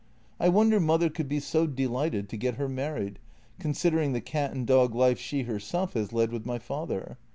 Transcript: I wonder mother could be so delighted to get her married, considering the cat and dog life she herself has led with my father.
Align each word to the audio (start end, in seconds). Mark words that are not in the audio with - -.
I 0.39 0.49
wonder 0.49 0.79
mother 0.79 1.11
could 1.11 1.29
be 1.29 1.39
so 1.39 1.67
delighted 1.67 2.27
to 2.29 2.35
get 2.35 2.55
her 2.55 2.67
married, 2.67 3.19
considering 3.59 4.13
the 4.13 4.19
cat 4.19 4.51
and 4.51 4.65
dog 4.65 4.95
life 4.95 5.19
she 5.19 5.43
herself 5.43 5.93
has 5.93 6.11
led 6.11 6.31
with 6.31 6.43
my 6.43 6.57
father. 6.57 7.19